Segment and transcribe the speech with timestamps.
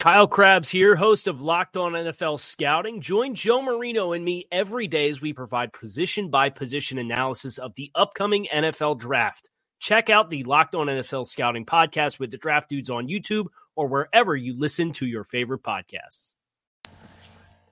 [0.00, 3.00] Kyle Crabbs here, host of Locked On NFL Scouting.
[3.00, 7.74] Join Joe Marino and me every day as we provide position by position analysis of
[7.76, 9.48] the upcoming NFL draft.
[9.80, 13.86] Check out the Locked On NFL Scouting podcast with the draft dudes on YouTube or
[13.86, 16.34] wherever you listen to your favorite podcasts.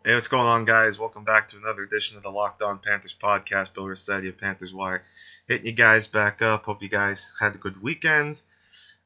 [0.03, 0.99] Hey, what's going on, guys?
[0.99, 3.75] Welcome back to another edition of the Locked On Panthers podcast.
[3.75, 5.03] Bill Rossetti Panthers Wire
[5.49, 6.65] hitting you guys back up.
[6.65, 8.41] Hope you guys had a good weekend.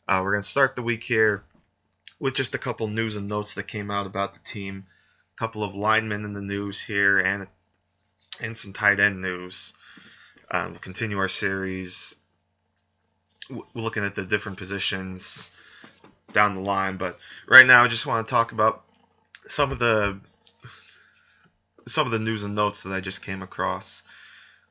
[0.07, 1.43] Uh, we're going to start the week here
[2.19, 4.86] with just a couple news and notes that came out about the team.
[5.34, 7.47] A couple of linemen in the news here and
[8.41, 9.75] and some tight end news.
[10.50, 12.14] Um, we'll continue our series
[13.75, 15.50] looking at the different positions
[16.33, 18.83] down the line, but right now I just want to talk about
[19.48, 20.19] some of the
[21.87, 24.03] some of the news and notes that I just came across.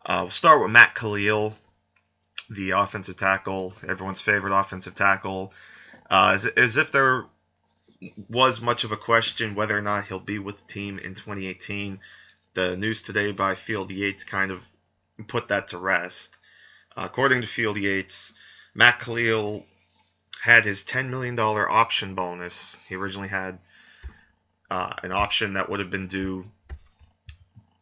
[0.05, 1.55] Uh, we'll start with Matt Kalil,
[2.49, 5.53] the offensive tackle, everyone's favorite offensive tackle.
[6.09, 7.25] Uh, as, as if there
[8.29, 11.99] was much of a question whether or not he'll be with the team in 2018.
[12.53, 14.65] The news today by Field Yates kind of
[15.27, 16.35] put that to rest.
[16.95, 18.33] According to Field Yates,
[18.73, 19.65] Matt Kalil
[20.41, 22.77] had his $10 million option bonus.
[22.87, 23.59] He originally had
[24.69, 26.45] uh, an option that would have been due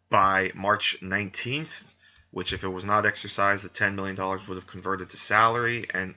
[0.10, 1.84] by March 19th,
[2.32, 6.14] which, if it was not exercised, the $10 million would have converted to salary, and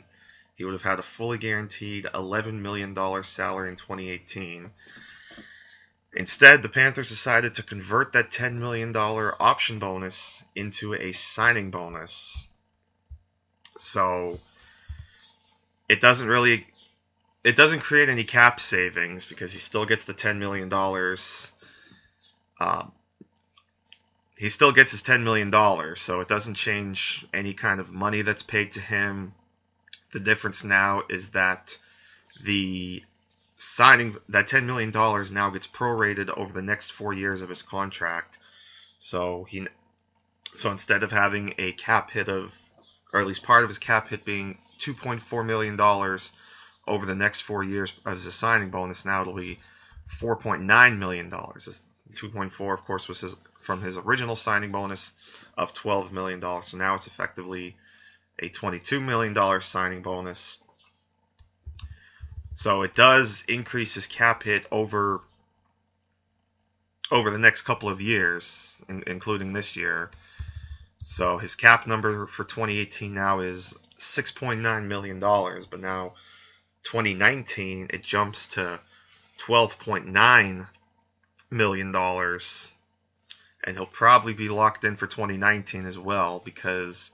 [0.56, 4.70] he would have had a fully guaranteed $11 million salary in 2018.
[6.14, 12.48] Instead, the Panthers decided to convert that $10 million option bonus into a signing bonus.
[13.78, 14.40] So
[15.88, 16.66] it doesn't really
[17.44, 20.72] it doesn't create any cap savings because he still gets the $10 million.
[22.58, 22.92] Um,
[24.36, 25.52] he still gets his $10 million,
[25.96, 29.32] so it doesn't change any kind of money that's paid to him.
[30.16, 31.76] The difference now is that
[32.42, 33.04] the
[33.58, 38.38] signing that $10 million now gets prorated over the next four years of his contract.
[38.96, 39.68] So he,
[40.54, 42.54] so instead of having a cap hit of,
[43.12, 45.78] or at least part of his cap hit being $2.4 million
[46.88, 49.58] over the next four years as a signing bonus, now it'll be
[50.18, 51.30] $4.9 million.
[51.30, 55.12] 2.4, of course, was his, from his original signing bonus
[55.58, 56.40] of $12 million.
[56.62, 57.76] So now it's effectively
[58.38, 60.58] a $22 million signing bonus.
[62.54, 65.20] So it does increase his cap hit over
[67.10, 70.10] over the next couple of years, in, including this year.
[71.02, 76.14] So his cap number for 2018 now is 6.9 million dollars, but now
[76.82, 78.80] 2019 it jumps to
[79.38, 80.66] 12.9
[81.50, 82.70] million dollars,
[83.62, 87.10] and he'll probably be locked in for 2019 as well because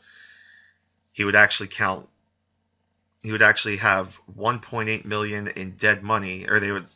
[1.12, 2.08] he would actually count
[3.22, 6.86] he would actually have 1.8 million in dead money or they would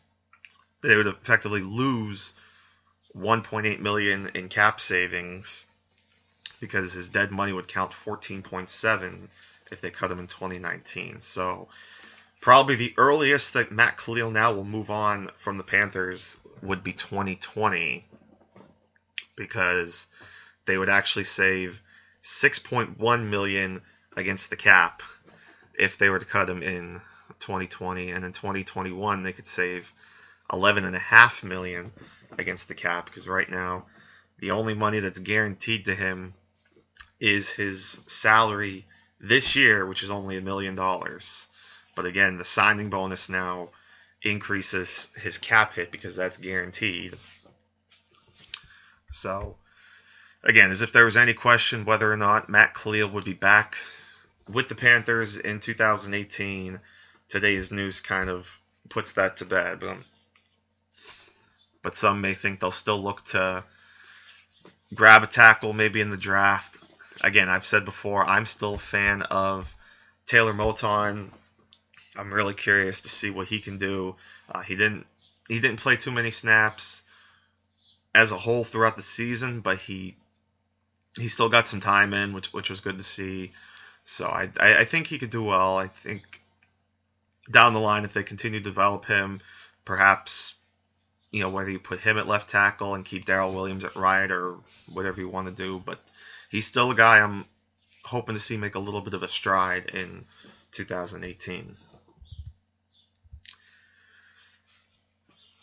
[0.82, 2.32] they would effectively lose
[3.16, 5.66] 1.8 million in cap savings
[6.60, 9.28] because his dead money would count 14.7
[9.70, 11.68] if they cut him in 2019 so
[12.40, 16.92] probably the earliest that Matt Kalil now will move on from the Panthers would be
[16.92, 18.04] 2020
[19.36, 20.06] because
[20.64, 21.80] they would actually save
[22.22, 23.82] 6.1 million
[24.16, 25.02] against the cap
[25.78, 27.00] if they were to cut him in
[27.40, 29.92] 2020 and in 2021 they could save
[30.50, 31.92] 11.5 million
[32.38, 33.84] against the cap because right now
[34.38, 36.34] the only money that's guaranteed to him
[37.20, 38.86] is his salary
[39.20, 41.48] this year which is only a million dollars.
[41.94, 43.70] But again the signing bonus now
[44.22, 47.16] increases his cap hit because that's guaranteed.
[49.10, 49.56] So
[50.44, 53.76] again as if there was any question whether or not Matt Kalil would be back
[54.48, 56.80] with the Panthers in 2018,
[57.28, 58.48] today's news kind of
[58.88, 59.80] puts that to bed.
[59.80, 59.98] But,
[61.82, 63.64] but some may think they'll still look to
[64.94, 66.76] grab a tackle maybe in the draft.
[67.22, 69.72] Again, I've said before, I'm still a fan of
[70.26, 71.30] Taylor Moton.
[72.16, 74.16] I'm really curious to see what he can do.
[74.50, 75.06] Uh, he didn't
[75.48, 77.02] he didn't play too many snaps
[78.14, 80.16] as a whole throughout the season, but he
[81.16, 83.52] he still got some time in, which which was good to see.
[84.06, 85.76] So I, I, I think he could do well.
[85.76, 86.40] I think
[87.50, 89.40] down the line, if they continue to develop him,
[89.84, 90.54] perhaps
[91.32, 94.30] you know whether you put him at left tackle and keep Daryl Williams at right
[94.30, 94.58] or
[94.92, 96.00] whatever you want to do, but
[96.48, 97.46] he's still a guy I'm
[98.04, 100.24] hoping to see make a little bit of a stride in
[100.70, 101.76] 2018.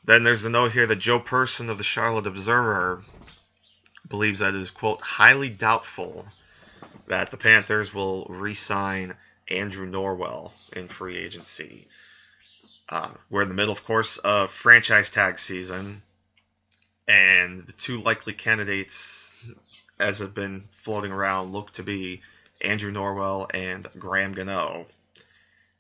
[0.04, 3.04] Then there's the note here that Joe Person of the Charlotte Observer
[4.10, 6.28] believes that it is, quote, highly doubtful
[7.08, 9.16] that the Panthers will re sign
[9.50, 11.88] Andrew Norwell in free agency.
[12.90, 16.02] Uh, we're in the middle, of course, of franchise tag season,
[17.08, 19.34] and the two likely candidates,
[20.00, 22.22] as have been floating around, look to be
[22.62, 24.86] Andrew Norwell and Graham Gano.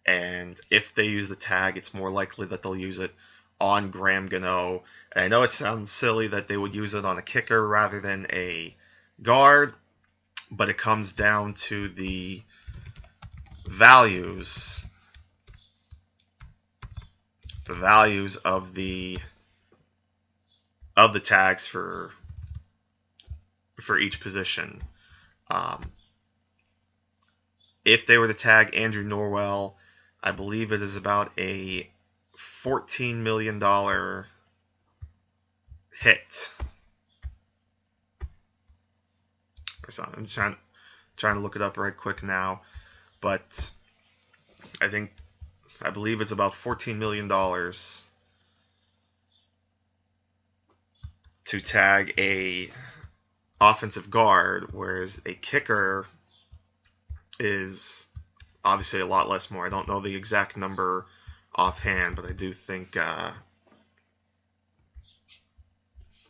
[0.05, 3.11] And if they use the tag, it's more likely that they'll use it
[3.59, 4.83] on Graham Gano.
[5.13, 8.01] And I know it sounds silly that they would use it on a kicker rather
[8.01, 8.75] than a
[9.21, 9.73] guard,
[10.51, 12.42] but it comes down to the
[13.68, 14.81] values
[17.66, 19.18] the values of the
[20.95, 22.12] of the tags for
[23.81, 24.81] for each position.
[25.50, 25.92] Um,
[27.84, 29.74] if they were to tag Andrew Norwell,
[30.22, 31.90] I believe it is about a
[32.63, 33.60] $14 million
[36.00, 36.50] hit.
[40.00, 40.56] I'm trying,
[41.18, 42.62] trying to look it up right quick now,
[43.22, 43.72] but
[44.81, 45.12] I think
[45.81, 47.28] I believe it's about $14 million
[51.45, 52.69] to tag a
[53.60, 56.06] offensive guard, whereas a kicker
[57.40, 58.07] is
[58.63, 59.66] obviously a lot less more.
[59.66, 61.06] I don't know the exact number
[61.56, 63.31] offhand, but I do think, uh,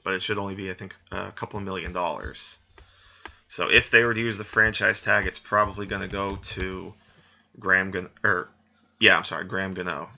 [0.03, 2.57] but it should only be, I think, a couple million dollars.
[3.47, 6.93] So if they were to use the franchise tag, it's probably going to go to
[7.59, 8.49] Graham Gun or
[8.99, 10.09] yeah, I'm sorry, Graham Gano.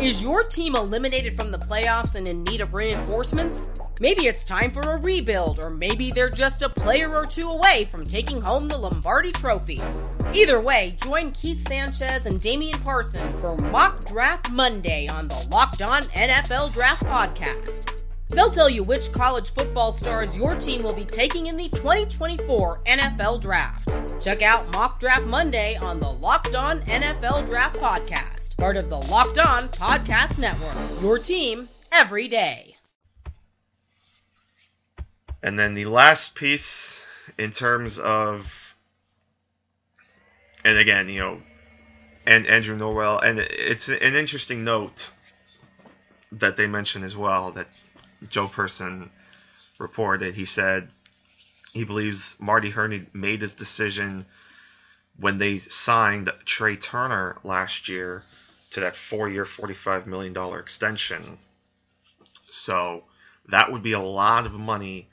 [0.00, 3.70] Is your team eliminated from the playoffs and in need of reinforcements?
[4.00, 7.84] Maybe it's time for a rebuild, or maybe they're just a player or two away
[7.84, 9.80] from taking home the Lombardi Trophy.
[10.32, 15.80] Either way, join Keith Sanchez and Damian Parson for Mock Draft Monday on the Locked
[15.80, 18.03] On NFL Draft Podcast.
[18.30, 22.82] They'll tell you which college football stars your team will be taking in the 2024
[22.84, 23.88] NFL Draft.
[24.20, 28.96] Check out Mock Draft Monday on the Locked On NFL Draft Podcast, part of the
[28.96, 31.02] Locked On Podcast Network.
[31.02, 32.76] Your team every day.
[35.42, 37.02] And then the last piece
[37.38, 38.76] in terms of,
[40.64, 41.42] and again, you know,
[42.26, 45.10] and Andrew Norwell, and it's an interesting note
[46.32, 47.68] that they mention as well that
[48.28, 49.10] Joe Person
[49.78, 50.34] reported.
[50.34, 50.88] He said
[51.72, 54.26] he believes Marty Hurney made his decision
[55.18, 58.22] when they signed Trai Turner last year
[58.70, 61.38] to that four-year, $45 million extension.
[62.50, 63.04] So
[63.48, 65.08] that would be a lot of money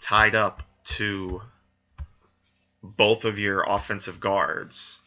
[0.00, 1.42] tied up to
[2.82, 5.00] both of your offensive guards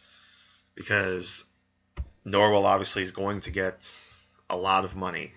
[0.76, 1.44] because
[2.26, 3.94] Norwell obviously is going to get
[4.50, 5.32] a lot of money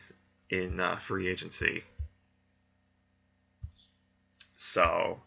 [0.51, 1.85] in uh, free agency.
[4.65, 5.21] So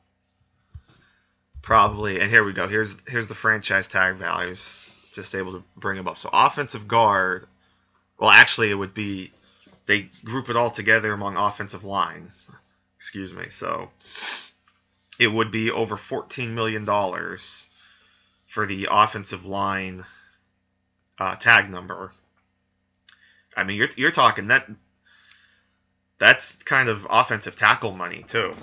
[1.61, 2.67] probably, and here we go.
[2.67, 4.83] Here's here's the franchise tag values.
[5.11, 6.17] Just able to bring them up.
[6.17, 7.45] So offensive guard.
[8.17, 9.31] Well, actually, it would be
[9.85, 12.31] they group it all together among offensive line.
[12.95, 13.49] Excuse me.
[13.49, 13.91] So
[15.19, 17.69] it would be over fourteen million dollars
[18.47, 20.05] for the offensive line
[21.19, 22.11] uh, tag number.
[23.55, 24.69] I mean, you're you're talking that
[26.19, 28.55] that's kind of offensive tackle money too.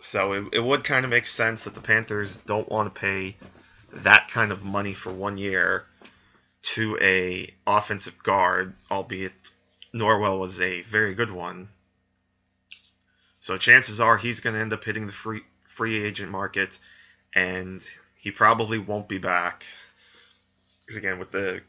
[0.00, 3.36] So it, it would kind of make sense that the Panthers don't want to pay
[3.92, 5.84] that kind of money for one year
[6.62, 9.32] to a offensive guard, albeit
[9.94, 11.68] Norwell was a very good one.
[13.40, 16.78] So chances are he's going to end up hitting the free free agent market,
[17.34, 17.82] and
[18.18, 19.64] he probably won't be back.
[20.80, 21.62] Because again, with the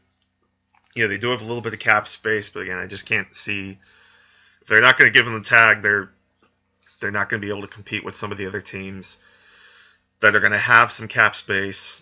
[0.96, 3.34] know they do have a little bit of cap space, but again, I just can't
[3.34, 3.78] see
[4.60, 5.82] if they're not going to give him the tag.
[5.82, 6.10] They're
[7.02, 9.18] they're not going to be able to compete with some of the other teams
[10.20, 12.00] that are going to have some cap space,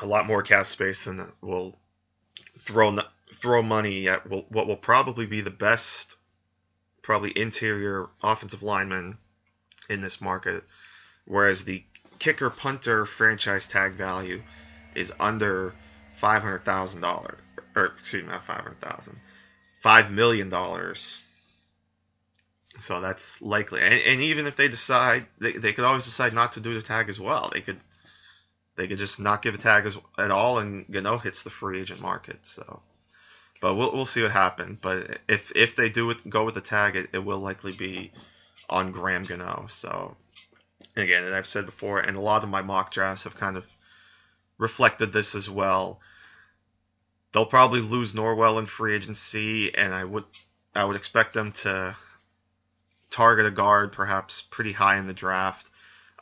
[0.00, 1.76] a lot more cap space than will
[2.60, 2.96] throw
[3.34, 6.16] throw money at what will probably be the best,
[7.02, 9.18] probably interior offensive lineman
[9.90, 10.64] in this market,
[11.26, 11.84] whereas the
[12.18, 14.42] kicker punter franchise tag value
[14.94, 15.74] is under
[16.14, 17.38] five hundred thousand dollars,
[17.76, 19.20] or excuse me, not five hundred thousand,
[19.82, 21.22] five million dollars
[22.78, 23.80] So that's likely.
[23.80, 26.82] And, and even if they decide, they, they could always decide not to do the
[26.82, 27.50] tag as well.
[27.52, 27.80] They could
[28.76, 31.80] they could just not give a tag as, at all, and Gano hits the free
[31.80, 32.38] agent market.
[32.42, 32.80] So,
[33.60, 34.78] but we'll we'll see what happens.
[34.80, 38.12] But if if they do it, go with the tag, it, it will likely be
[38.68, 39.66] on Graham Gano.
[39.70, 40.16] So,
[40.94, 43.64] again, and I've said before, and a lot of my mock drafts have kind of
[44.58, 46.00] reflected this as well.
[47.32, 50.24] They'll probably lose Norwell in free agency, and I would
[50.74, 51.96] I would expect them to
[53.10, 55.68] target a guard perhaps pretty high in the draft.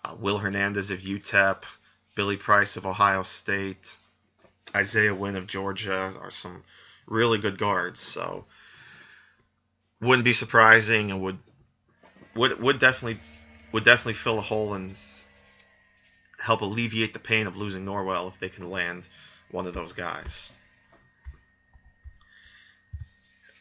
[0.05, 1.63] Uh, Will Hernandez of UTEP,
[2.15, 3.97] Billy Price of Ohio State,
[4.75, 6.63] Isaiah Wynn of Georgia are some
[7.07, 8.01] really good guards.
[8.01, 8.45] So
[10.01, 11.39] wouldn't be surprising and would
[12.35, 13.21] would would definitely
[13.73, 14.95] would definitely fill a hole and
[16.39, 19.07] help alleviate the pain of losing Norwell if they can land
[19.51, 20.53] one of those guys.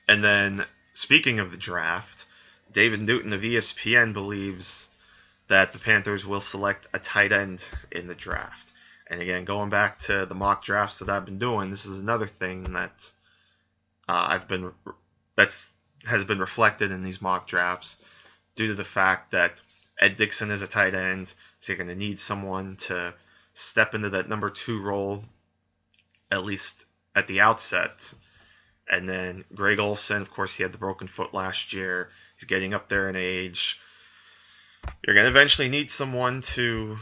[0.08, 2.26] And then speaking of the draft,
[2.74, 4.90] David Newton of ESPN believes
[5.48, 8.72] that the Panthers will select a tight end in the draft.
[9.08, 12.28] And again, going back to the mock drafts that I've been doing, this is another
[12.28, 13.12] thing that
[14.08, 14.72] uh, I've been
[15.36, 15.76] that's
[16.06, 17.98] has been reflected in these mock drafts
[18.56, 19.62] due to the fact that
[20.00, 23.14] Ed Dickson is a tight end, so you're going to need someone to
[23.54, 25.24] step into that number two role,
[26.32, 28.14] at least at the outset.
[28.90, 32.10] And then Greg Olsen, of course, he had the broken foot last year.
[32.36, 33.80] He's getting up there in age.
[35.06, 36.98] You're going to eventually need someone to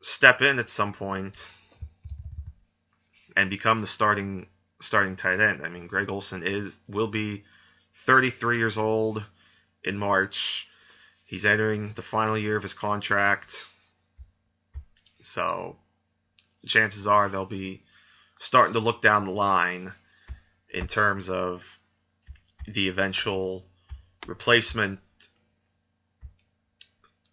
[0.00, 1.52] step in at some point
[3.36, 4.46] and become the starting
[4.80, 5.62] starting tight end.
[5.64, 7.44] I mean, Greg Olsen is will be
[8.06, 9.22] 33 years old
[9.84, 10.68] in March.
[11.24, 13.66] He's entering the final year of his contract.
[15.20, 15.76] So,
[16.66, 17.82] chances are they'll be
[18.38, 19.92] starting to look down the line
[20.70, 21.78] in terms of
[22.66, 23.67] the eventual
[24.28, 25.00] replacement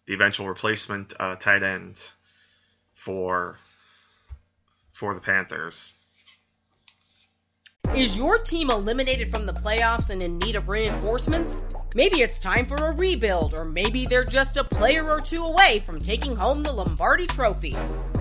[0.06, 1.96] the eventual replacement uh, tight end
[2.94, 3.58] for
[4.92, 5.94] for the Panthers.
[7.94, 11.64] Is your team eliminated from the playoffs and in need of reinforcements?
[11.94, 15.78] Maybe it's time for a rebuild, or maybe they're just a player or two away
[15.80, 17.76] from taking home the Lombardi Trophy.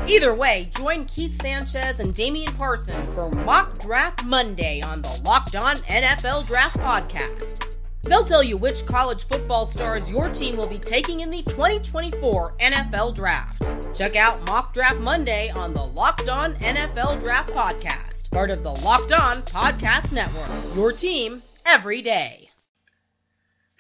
[0.08, 5.56] Either way, join Keith Sanchez and Damian Parson for Mock Draft Monday on the Locked
[5.56, 7.75] On NFL Draft Podcast.
[8.06, 12.54] They'll tell you which college football stars your team will be taking in the 2024
[12.58, 13.64] NFL Draft.
[13.96, 18.72] Check out Mock Draft Monday on the Locked On NFL Draft Podcast, part of the
[18.72, 20.76] Locked On Podcast Network.
[20.76, 22.50] Your team every day.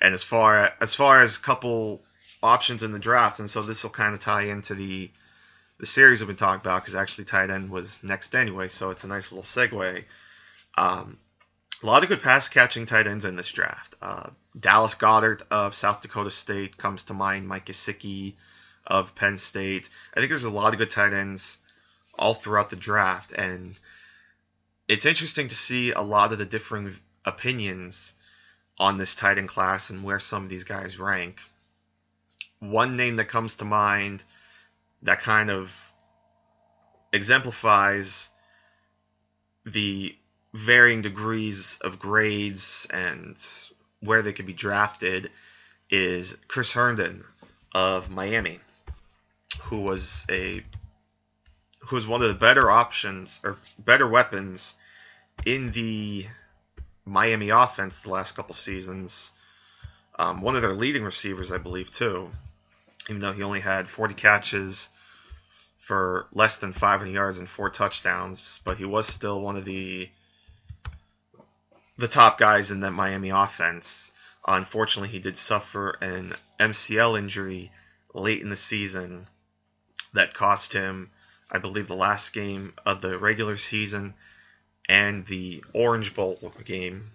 [0.02, 2.04] And as far as far as couple
[2.42, 5.12] options in the draft, and so this will kind of tie into the
[5.80, 9.04] the series we've been talking about because actually tight end was next anyway, so it's
[9.04, 10.04] a nice little segue.
[10.78, 11.18] Um,
[11.86, 13.94] a lot of good pass catching tight ends in this draft.
[14.02, 17.48] Uh, Dallas Goedert of South Dakota State comes to mind.
[17.48, 18.34] Mike Gesicki
[18.88, 19.88] of Penn State.
[20.12, 21.60] I think there's a lot of good tight ends
[22.18, 23.76] all throughout the draft, and
[24.88, 28.14] it's interesting to see a lot of the differing opinions
[28.80, 31.40] on this tight end class and where some of these guys rank.
[32.60, 34.24] One name that comes to mind
[35.04, 35.72] that kind of
[37.14, 38.30] exemplifies
[39.66, 40.16] the
[40.56, 43.36] varying degrees of grades and
[44.00, 45.30] where they could be drafted
[45.90, 47.26] is Chris Herndon
[47.74, 48.62] of Miami,
[49.64, 50.64] who was a
[51.80, 54.76] who was one of the better options or better weapons
[55.46, 56.26] in the
[57.04, 59.34] Miami offense the last couple seasons.
[60.18, 62.32] Um, one of their leading receivers, I believe, too,
[63.10, 64.90] even though he only had 40 catches
[65.80, 70.10] for less than 500 yards and four touchdowns, but he was still one of the
[71.98, 74.12] the top guys in that Miami offense.
[74.48, 77.72] Unfortunately, he did suffer an MCL injury
[78.14, 79.28] late in the season
[80.14, 81.10] that cost him,
[81.52, 84.14] I believe, the last game of the regular season
[84.88, 87.12] and the Orange Bowl game.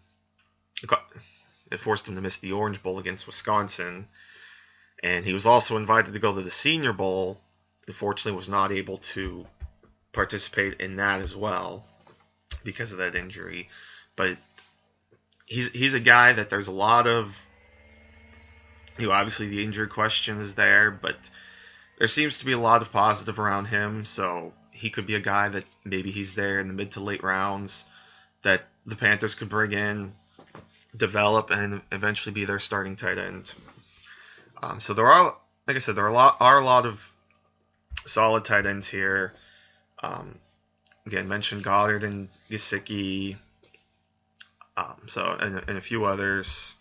[1.71, 4.09] It forced him to miss the Orange Bowl against Wisconsin.
[5.03, 7.41] And he was also invited to go to the Senior Bowl.
[7.87, 9.47] Unfortunately, was not able to
[10.13, 11.85] participate in that as well
[12.65, 13.69] because of that injury.
[14.17, 14.37] But
[15.50, 17.37] he's he's a guy that there's a lot of
[18.99, 21.16] you know obviously the injury question is there, but
[21.99, 25.21] there seems to be a lot of positive around him, so he could be a
[25.21, 27.85] guy that maybe he's there in the mid to late rounds
[28.42, 30.14] that the Panthers could bring in,
[30.97, 33.52] develop, and eventually be their starting tight end.
[34.62, 37.12] Um, so there are, like I said, there are a lot are a lot of
[38.07, 39.35] solid tight ends here.
[40.02, 40.38] Um,
[41.07, 43.37] again, mentioned Goedert and Gesicki,
[44.77, 46.77] um, so and, and, a few others.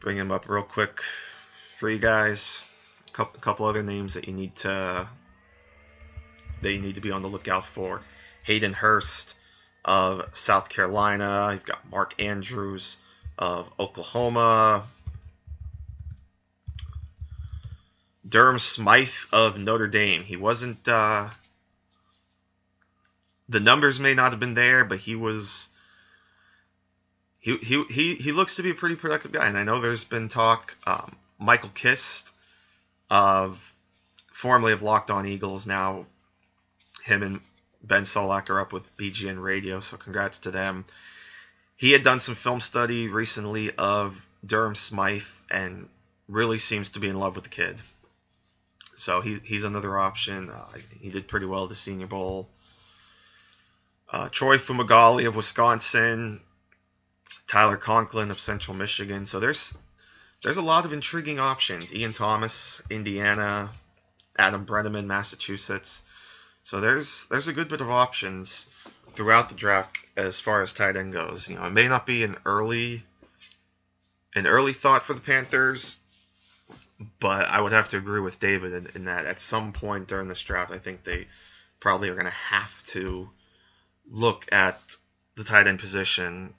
[0.00, 1.02] bring him up real quick
[1.78, 2.64] for you guys.
[3.08, 5.08] A couple, couple other names that you need to
[6.62, 8.02] they need to be on the lookout for.
[8.44, 9.34] Hayden Hurst
[9.84, 11.50] of South Carolina.
[11.52, 12.96] You've got Mark Andrews
[13.38, 14.86] of Oklahoma.
[18.28, 20.22] Durham Smythe of Notre Dame.
[20.22, 20.86] He wasn't.
[20.86, 21.30] Uh,
[23.50, 25.68] the numbers may not have been there, but he was.
[27.40, 30.04] He, he, he, he looks to be a pretty productive guy, and I know there's
[30.04, 30.76] been talk.
[30.86, 32.30] Um, Michael Kist
[33.10, 33.74] of
[34.32, 36.06] formerly of Locked On Eagles, now
[37.02, 37.40] him and
[37.82, 40.84] Ben Solak are up with BGN Radio, so congrats to them.
[41.76, 45.88] He had done some film study recently of Durham Smythe and
[46.28, 47.80] really seems to be in love with the kid.
[48.96, 50.50] So he, he's another option.
[50.50, 50.66] Uh,
[51.00, 52.50] he did pretty well at the Senior Bowl.
[54.12, 56.40] Uh, Troy Fumagalli of Wisconsin,
[57.46, 59.24] Tyler Conklin of Central Michigan.
[59.24, 59.72] So there's
[60.42, 61.94] there's a lot of intriguing options.
[61.94, 63.70] Ian Thomas, Indiana,
[64.36, 66.02] Adam Breneman, Massachusetts.
[66.64, 68.66] So there's there's a good bit of options
[69.12, 71.48] throughout the draft as far as tight end goes.
[71.48, 73.04] You know, it may not be an early
[74.34, 75.98] an early thought for the Panthers,
[77.18, 80.28] but I would have to agree with David in, in that at some point during
[80.28, 81.26] this draft, I think they
[81.80, 83.28] probably are going to have to
[84.10, 84.78] look at
[85.36, 86.52] the tight end position.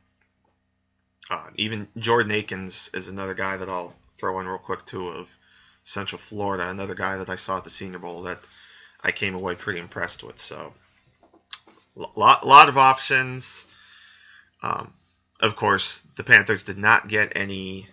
[1.30, 5.28] Uh, even Jordan Akins is another guy that I'll throw in real quick too of
[5.84, 8.42] Central Florida, another guy that I saw at the Senior Bowl that
[9.04, 10.40] I came away pretty impressed with.
[10.40, 10.74] So,
[11.96, 13.66] lot lot of options.
[14.62, 14.94] Um,
[15.40, 17.88] of course, the Panthers did not get any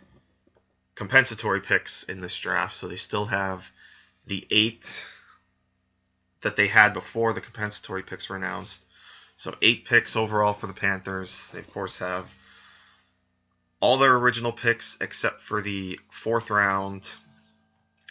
[0.95, 3.71] compensatory picks in this draft, so they still have
[4.27, 4.87] the eight
[6.43, 8.83] that they had before the compensatory picks were announced.
[9.39, 11.49] So eight picks overall for the Panthers.
[11.53, 12.29] They of course have
[13.81, 17.09] all their original picks except for the fourth round.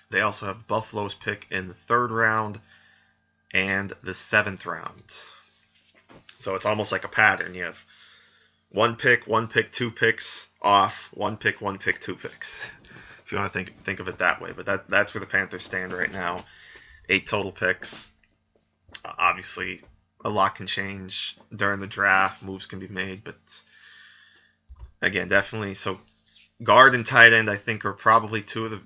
[0.09, 2.61] They also have Buffalo's pick in the third round
[3.53, 5.03] and the seventh round.
[6.39, 7.55] So it's almost like a pattern.
[7.55, 7.79] You have
[8.69, 12.65] one pick, one pick, two picks off, one pick, one pick, two picks.
[13.25, 15.27] If you want to think think of it that way, but that that's where the
[15.27, 16.45] Panthers stand right now.
[17.09, 18.09] Eight total picks.
[19.03, 19.81] Obviously,
[20.23, 22.41] a lot can change during the draft.
[22.41, 23.35] Moves can be made, but
[25.01, 25.73] again, definitely.
[25.73, 25.99] So
[26.63, 28.81] guard and tight end, I think, are probably two of the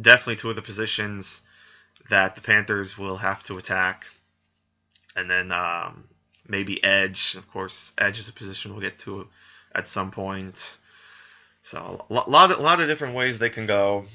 [0.00, 1.42] definitely two of the positions
[2.10, 4.06] that the Panthers will have to attack.
[5.14, 6.04] And then um,
[6.48, 7.34] maybe edge.
[7.36, 9.28] Of course, edge is a position we'll get to
[9.74, 10.76] at some point.
[11.62, 14.06] So a lot, of, lot of different ways they can go,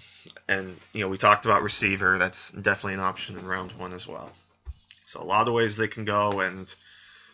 [0.50, 2.17] and you know we talked about receiver.
[2.17, 4.32] That's definitely an option in round one as well.
[5.08, 6.74] So a lot of ways they can go, and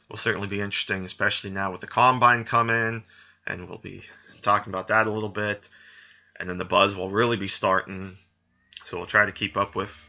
[0.07, 3.03] will certainly be interesting, especially now with the combine coming,
[3.47, 4.03] and we'll be
[4.43, 5.67] talking about that a little bit.
[6.39, 8.17] And then the buzz will really be starting,
[8.85, 10.07] so we'll try to keep up with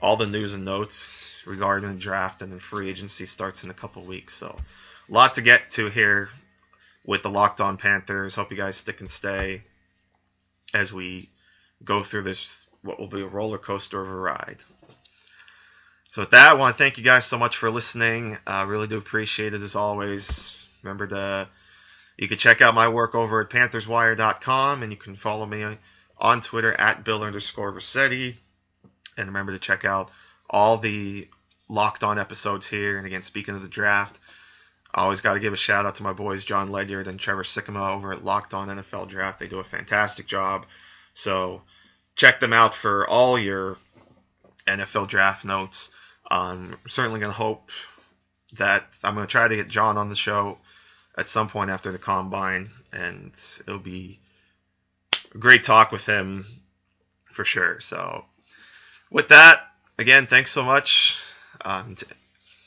[0.00, 3.74] all the news and notes regarding the draft, and then free agency starts in a
[3.74, 4.34] couple weeks.
[4.34, 4.58] So
[5.08, 6.28] a lot to get to here
[7.06, 8.34] with the Locked On Panthers.
[8.34, 9.62] Hope you guys stick and stay
[10.74, 11.30] as we
[11.82, 14.58] go through this, what will be a roller coaster of a ride.
[16.10, 18.38] So, with that, I want to thank you guys so much for listening.
[18.46, 20.56] I uh, really do appreciate it as always.
[20.82, 21.48] Remember to,
[22.16, 25.76] you can check out my work over at PanthersWire.com and you can follow me
[26.16, 28.38] on Twitter at Bill underscore Rossetti.
[29.18, 30.10] And remember to check out
[30.48, 31.28] all the
[31.68, 32.96] Locked On episodes here.
[32.96, 34.18] And again, speaking of the draft,
[34.94, 37.42] I always got to give a shout out to my boys Jon Ledyard and Trevor
[37.42, 39.40] Sikkema over at Locked On NFL Draft.
[39.40, 40.64] They do a fantastic job.
[41.12, 41.60] So
[42.16, 43.76] check them out for all your
[44.66, 45.90] NFL draft notes.
[46.30, 47.70] Um, I'm certainly going to hope
[48.54, 50.58] that I'm going to try to get Jon on the show
[51.16, 53.32] at some point after the combine, and
[53.66, 54.20] it'll be
[55.34, 56.46] a great talk with him
[57.32, 57.80] for sure.
[57.80, 58.24] So,
[59.10, 59.60] with that,
[59.98, 61.20] again, thanks so much.
[61.64, 62.06] Um, t-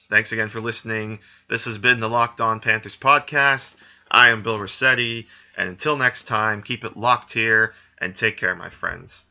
[0.09, 1.19] thanks again for listening.
[1.49, 3.75] This has been the Locked On Panthers podcast.
[4.09, 8.55] I am Bill Rossetti, and until next time, keep it locked here and take care,
[8.55, 9.30] my friends.